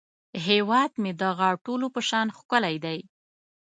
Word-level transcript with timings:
هیواد 0.47 0.91
مې 1.01 1.11
د 1.21 1.23
غاټولو 1.39 1.85
په 1.95 2.01
شان 2.09 2.27
ښکلی 2.37 2.75
دی 2.85 2.99